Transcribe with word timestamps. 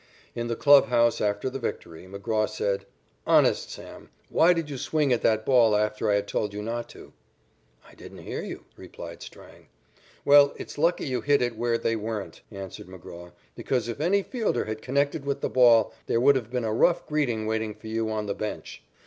In 0.33 0.47
the 0.47 0.55
clubhouse 0.55 1.21
after 1.21 1.47
the 1.47 1.59
victory, 1.59 2.07
McGraw 2.07 2.49
said: 2.49 2.85
"Honest, 3.27 3.69
Sam, 3.69 4.09
why 4.29 4.51
did 4.51 4.67
you 4.67 4.79
swing 4.79 5.13
at 5.13 5.21
that 5.21 5.45
ball 5.45 5.75
after 5.75 6.09
I 6.09 6.15
had 6.15 6.27
told 6.27 6.55
you 6.55 6.63
not 6.63 6.89
to?" 6.89 7.13
"I 7.87 7.93
didn't 7.93 8.23
hear 8.23 8.41
you," 8.41 8.65
replied 8.75 9.21
Strang. 9.21 9.67
"Well, 10.25 10.53
it's 10.55 10.79
lucky 10.79 11.05
you 11.05 11.21
hit 11.21 11.43
it 11.43 11.55
where 11.55 11.77
they 11.77 11.95
weren't," 11.95 12.41
answered 12.49 12.87
McGraw, 12.87 13.33
"because 13.55 13.87
if 13.87 13.99
any 14.01 14.23
fielder 14.23 14.65
had 14.65 14.81
connected 14.81 15.23
with 15.23 15.41
the 15.41 15.49
ball, 15.49 15.93
there 16.07 16.19
would 16.19 16.35
have 16.35 16.49
been 16.49 16.65
a 16.65 16.73
rough 16.73 17.05
greeting 17.05 17.45
waiting 17.45 17.75
for 17.75 17.85
you 17.85 18.09
on 18.09 18.25
the 18.25 18.33
bench. 18.33 18.81